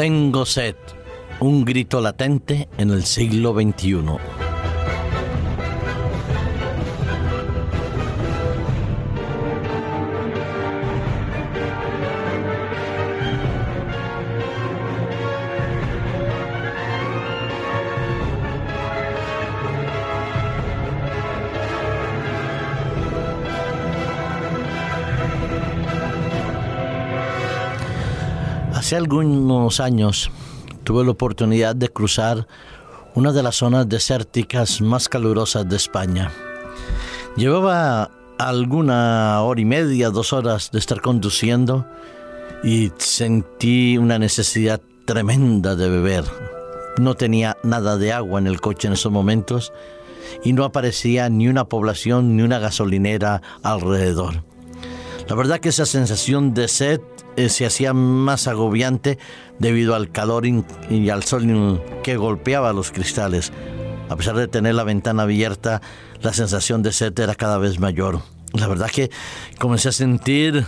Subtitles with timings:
[0.00, 0.76] Tengo sed,
[1.40, 4.39] un grito latente en el siglo XXI.
[28.90, 30.32] Hace algunos años
[30.82, 32.48] tuve la oportunidad de cruzar
[33.14, 36.32] una de las zonas desérticas más calurosas de España.
[37.36, 41.86] Llevaba alguna hora y media, dos horas de estar conduciendo
[42.64, 46.24] y sentí una necesidad tremenda de beber.
[46.98, 49.72] No tenía nada de agua en el coche en esos momentos
[50.42, 54.49] y no aparecía ni una población ni una gasolinera alrededor.
[55.30, 57.00] La verdad que esa sensación de sed
[57.36, 59.16] eh, se hacía más agobiante
[59.60, 63.52] debido al calor y al sol que golpeaba los cristales.
[64.08, 65.82] A pesar de tener la ventana abierta,
[66.20, 68.22] la sensación de sed era cada vez mayor.
[68.54, 69.12] La verdad que
[69.60, 70.66] comencé a sentir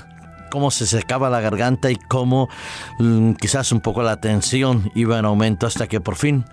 [0.53, 2.49] cómo se secaba la garganta y cómo
[3.01, 6.45] mm, quizás un poco la tensión iba en aumento hasta que por fin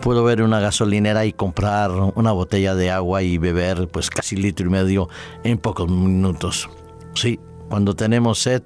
[0.00, 4.68] puedo ver una gasolinera y comprar una botella de agua y beber pues casi litro
[4.68, 5.08] y medio
[5.42, 6.70] en pocos minutos.
[7.16, 8.62] Sí, cuando tenemos sed,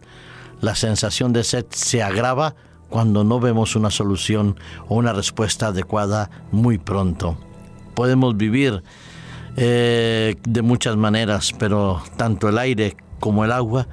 [0.60, 2.54] la sensación de sed se agrava
[2.88, 7.38] cuando no vemos una solución o una respuesta adecuada muy pronto.
[7.94, 8.82] Podemos vivir
[9.56, 13.86] eh, de muchas maneras, pero tanto el aire como el agua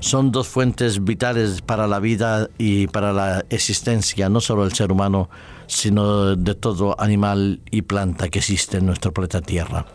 [0.00, 4.92] son dos fuentes vitales para la vida y para la existencia, no solo del ser
[4.92, 5.30] humano,
[5.66, 9.86] sino de todo animal y planta que existe en nuestro planeta Tierra.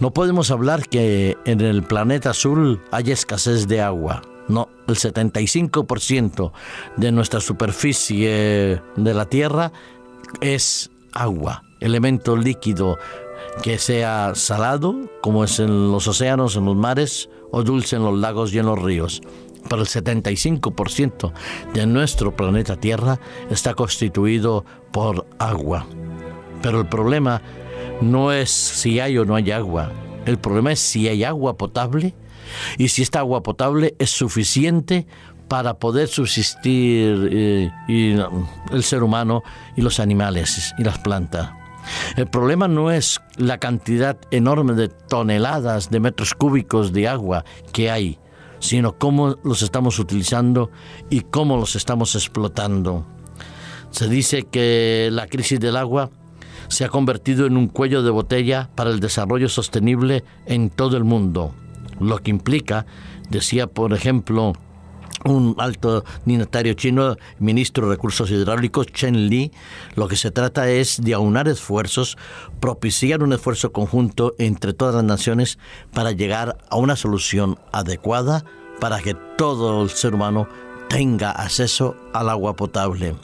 [0.00, 4.22] No podemos hablar que en el planeta azul hay escasez de agua.
[4.48, 6.52] No, el 75%
[6.96, 9.72] de nuestra superficie de la Tierra
[10.40, 12.98] es agua, elemento líquido
[13.62, 18.18] que sea salado, como es en los océanos, en los mares, o dulce en los
[18.18, 19.22] lagos y en los ríos.
[19.68, 21.32] Pero el 75%
[21.72, 25.86] de nuestro planeta Tierra está constituido por agua.
[26.60, 27.40] Pero el problema
[28.10, 29.90] no es si hay o no hay agua.
[30.26, 32.14] El problema es si hay agua potable
[32.78, 35.06] y si esta agua potable es suficiente
[35.48, 39.42] para poder subsistir eh, el ser humano
[39.76, 41.50] y los animales y las plantas.
[42.16, 47.90] El problema no es la cantidad enorme de toneladas de metros cúbicos de agua que
[47.90, 48.18] hay,
[48.58, 50.70] sino cómo los estamos utilizando
[51.10, 53.06] y cómo los estamos explotando.
[53.90, 56.10] Se dice que la crisis del agua
[56.68, 61.04] se ha convertido en un cuello de botella para el desarrollo sostenible en todo el
[61.04, 61.54] mundo,
[62.00, 62.86] lo que implica,
[63.30, 64.54] decía por ejemplo,
[65.24, 69.52] un alto dignatario chino, ministro de Recursos Hidráulicos, Chen Li,
[69.94, 72.18] lo que se trata es de aunar esfuerzos,
[72.60, 75.58] propiciar un esfuerzo conjunto entre todas las naciones
[75.92, 78.44] para llegar a una solución adecuada
[78.80, 80.48] para que todo el ser humano
[80.94, 83.16] tenga acceso al agua potable.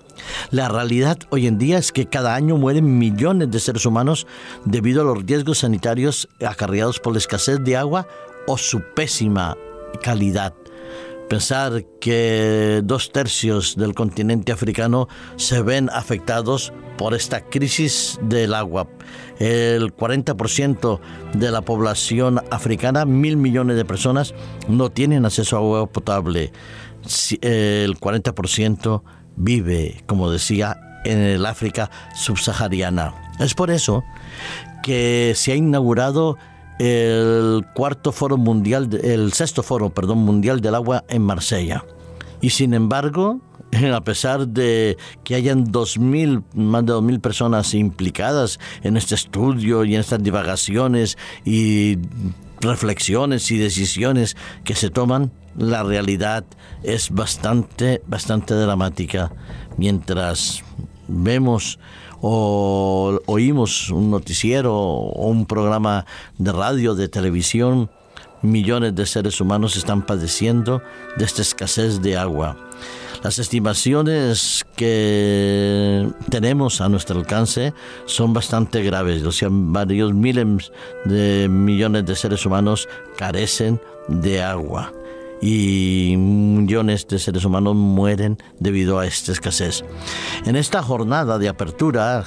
[0.50, 4.26] La realidad hoy en día es que cada año mueren millones de seres humanos
[4.64, 8.08] debido a los riesgos sanitarios acarreados por la escasez de agua
[8.48, 9.56] o su pésima
[10.02, 10.52] calidad.
[11.28, 15.06] Pensar que dos tercios del continente africano
[15.36, 18.88] se ven afectados por esta crisis del agua.
[19.38, 20.98] El 40%
[21.34, 24.34] de la población africana, mil millones de personas,
[24.68, 26.50] no tienen acceso a agua potable.
[27.40, 29.02] El 40%
[29.36, 33.14] vive, como decía, en el África subsahariana.
[33.38, 34.04] Es por eso
[34.82, 36.36] que se ha inaugurado
[36.78, 41.84] el cuarto foro mundial, el sexto foro, perdón, mundial del agua en Marsella.
[42.40, 43.40] Y sin embargo,
[43.94, 49.94] a pesar de que hayan mil más de 2.000 personas implicadas en este estudio y
[49.94, 51.98] en estas divagaciones y
[52.60, 56.44] reflexiones y decisiones que se toman, la realidad
[56.82, 59.32] es bastante, bastante dramática.
[59.76, 60.62] Mientras
[61.08, 61.78] vemos
[62.20, 66.06] o oímos un noticiero o un programa
[66.38, 67.90] de radio, de televisión,
[68.42, 70.82] millones de seres humanos están padeciendo
[71.16, 72.56] de esta escasez de agua.
[73.22, 77.74] Las estimaciones que tenemos a nuestro alcance
[78.06, 80.72] son bastante graves, o sea, varios miles
[81.04, 82.88] de millones de seres humanos
[83.18, 84.90] carecen de agua
[85.40, 89.84] y millones de seres humanos mueren debido a esta escasez.
[90.44, 92.24] En esta jornada de apertura,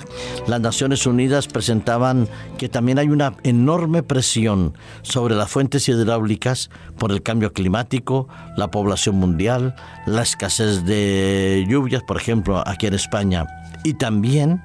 [0.48, 2.27] las Naciones Unidas presentaban
[2.57, 8.27] que también hay una enorme presión sobre las fuentes hidráulicas por el cambio climático,
[8.57, 9.75] la población mundial,
[10.06, 13.45] la escasez de lluvias, por ejemplo, aquí en España,
[13.83, 14.62] y también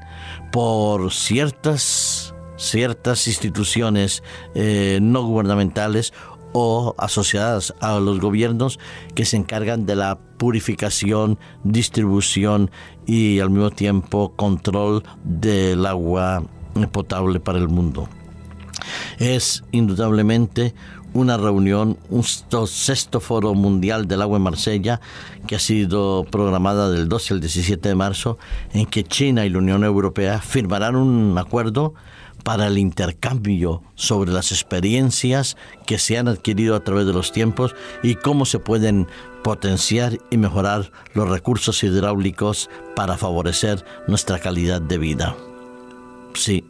[0.53, 4.25] por ciertas ciertas instituciones
[4.55, 6.13] eh, no gubernamentales
[6.53, 8.79] o asociadas a los gobiernos
[9.15, 12.71] que se encargan de la purificación, distribución
[13.07, 16.43] y al mismo tiempo control del agua
[16.93, 18.09] potable para el mundo.
[19.19, 20.75] Es indudablemente
[21.15, 25.01] una reunión, un sexto foro mundial del agua en Marsella,
[25.47, 28.39] que ha sido programada del 12 al 17 de marzo,
[28.73, 31.95] en que China y la Unión Europea firmarán un acuerdo
[32.43, 35.57] para el intercambio sobre las experiencias
[35.87, 39.07] que se han adquirido a través de los tiempos y cómo se pueden
[39.43, 45.37] potenciar y mejorar los recursos hidráulicos para favorecer nuestra calidad de vida.
[46.35, 46.65] Sí,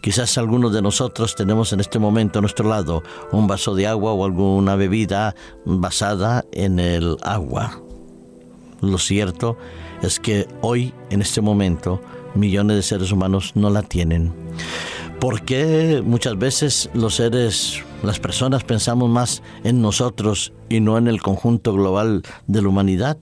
[0.00, 4.12] quizás algunos de nosotros tenemos en este momento a nuestro lado un vaso de agua
[4.12, 7.80] o alguna bebida basada en el agua.
[8.80, 9.56] Lo cierto
[10.02, 12.00] es que hoy, en este momento,
[12.34, 14.32] millones de seres humanos no la tienen.
[15.22, 21.06] ¿Por qué muchas veces los seres, las personas pensamos más en nosotros y no en
[21.06, 23.18] el conjunto global de la humanidad?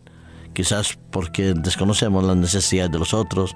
[0.54, 3.54] Quizás porque desconocemos las necesidades de los otros,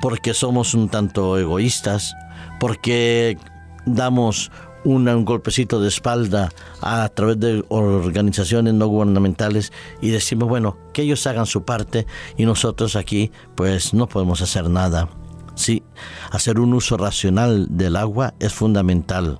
[0.00, 2.14] porque somos un tanto egoístas,
[2.60, 3.36] porque
[3.84, 4.52] damos
[4.84, 6.50] un golpecito de espalda
[6.82, 12.06] a través de organizaciones no gubernamentales y decimos, bueno, que ellos hagan su parte
[12.36, 15.08] y nosotros aquí pues no podemos hacer nada.
[15.54, 15.82] Sí,
[16.30, 19.38] hacer un uso racional del agua es fundamental.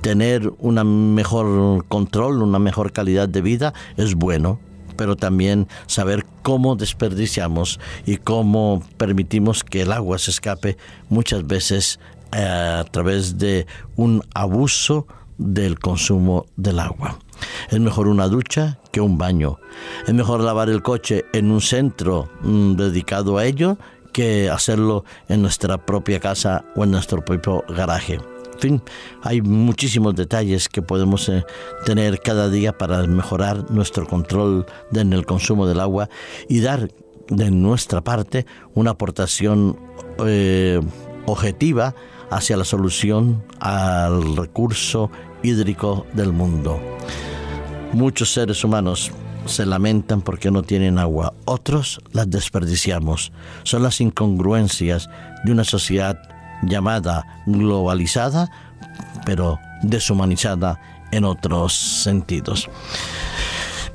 [0.00, 4.58] Tener un mejor control, una mejor calidad de vida es bueno,
[4.96, 10.78] pero también saber cómo desperdiciamos y cómo permitimos que el agua se escape
[11.08, 12.00] muchas veces
[12.32, 13.66] eh, a través de
[13.96, 15.06] un abuso
[15.36, 17.18] del consumo del agua.
[17.70, 19.58] Es mejor una ducha que un baño.
[20.06, 23.78] Es mejor lavar el coche en un centro mm, dedicado a ello
[24.20, 28.18] que hacerlo en nuestra propia casa o en nuestro propio garaje.
[28.52, 28.82] En fin,
[29.22, 31.42] hay muchísimos detalles que podemos eh,
[31.86, 36.10] tener cada día para mejorar nuestro control en el consumo del agua
[36.50, 36.90] y dar
[37.28, 38.44] de nuestra parte
[38.74, 39.78] una aportación
[40.26, 40.82] eh,
[41.24, 41.94] objetiva
[42.28, 45.10] hacia la solución al recurso
[45.42, 46.78] hídrico del mundo.
[47.94, 49.12] Muchos seres humanos
[49.46, 53.32] se lamentan porque no tienen agua, otros las desperdiciamos.
[53.62, 55.08] Son las incongruencias
[55.44, 56.20] de una sociedad
[56.62, 58.50] llamada globalizada,
[59.24, 62.68] pero deshumanizada en otros sentidos.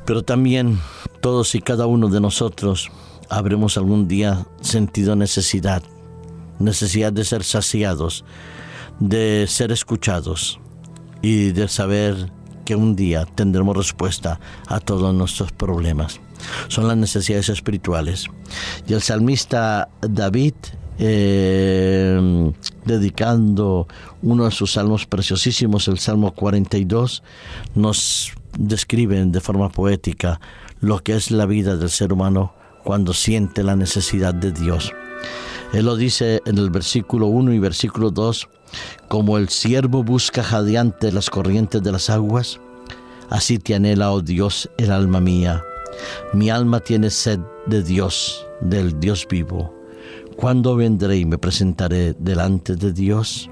[0.06, 0.80] Pero también
[1.21, 2.92] todos y cada uno de nosotros
[3.30, 5.81] habremos algún día sentido necesidad,
[6.59, 8.24] necesidad de ser saciados,
[9.00, 10.59] de ser escuchados
[11.21, 12.31] y de saber
[12.65, 16.19] que un día tendremos respuesta a todos nuestros problemas.
[16.67, 18.25] Son las necesidades espirituales.
[18.88, 20.53] Y el salmista David,
[21.00, 22.51] eh,
[22.83, 23.88] dedicando
[24.21, 27.23] uno de sus salmos preciosísimos, el Salmo 42,
[27.75, 30.39] nos describe de forma poética
[30.79, 32.53] lo que es la vida del ser humano
[32.83, 34.94] cuando siente la necesidad de Dios.
[35.73, 38.47] Él lo dice en el versículo 1 y versículo 2,
[39.07, 42.60] como el siervo busca jadeante las corrientes de las aguas,
[43.30, 45.64] así te anhela, oh Dios, el alma mía.
[46.34, 49.74] Mi alma tiene sed de Dios, del Dios vivo.
[50.36, 53.50] ¿Cuándo vendré y me presentaré delante de Dios?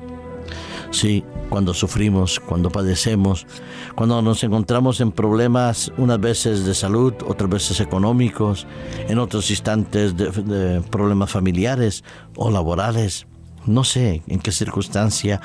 [0.91, 3.47] Sí, cuando sufrimos, cuando padecemos,
[3.95, 8.67] cuando nos encontramos en problemas, unas veces de salud, otras veces económicos,
[9.07, 12.03] en otros instantes de, problemas familiares
[12.35, 13.25] o laborales.
[13.65, 15.39] No sé en qué circunstancia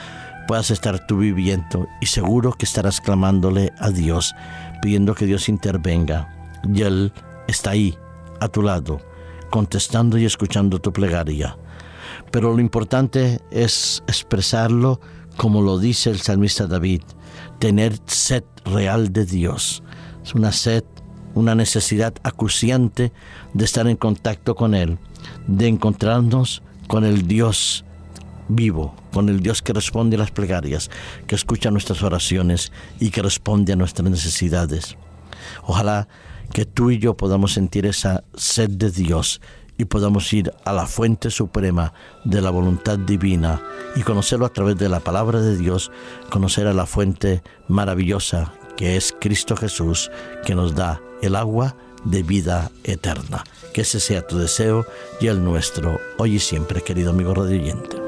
[0.49, 4.35] puedas estar tú viviendo y seguro que estarás clamándole a Dios,
[4.83, 6.35] pidiendo que Dios intervenga.
[6.75, 7.13] Y Él
[7.47, 7.97] está ahí,
[8.41, 9.01] a tu lado,
[9.51, 11.57] contestando y escuchando tu plegaria.
[12.31, 15.01] Pero lo importante es expresarlo
[15.37, 17.03] como lo dice el salmista David,
[17.61, 19.85] tener sed real de Dios.
[20.25, 20.83] Es una sed,
[21.35, 23.13] una necesidad acuciante
[23.55, 24.99] de estar en contacto con Él,
[25.47, 27.85] de encontrarnos con el Dios
[28.49, 30.90] vivo, con el Dios que responde a las plegarias,
[31.26, 34.97] que escucha nuestras oraciones y que responde a nuestras necesidades.
[35.64, 36.09] Ojalá
[36.52, 39.40] que tú y yo podamos sentir esa sed de Dios
[39.76, 41.93] y podamos ir a la fuente suprema
[42.25, 43.62] de la voluntad divina
[43.95, 45.93] y conocerlo a través de la palabra de Dios,
[46.31, 50.11] conocer a la fuente maravillosa que es Cristo Jesús,
[50.45, 53.45] que nos da el agua de vida eterna.
[53.75, 54.87] Que ese sea tu deseo
[55.21, 58.08] y el nuestro, hoy y siempre, querido amigo radioyente.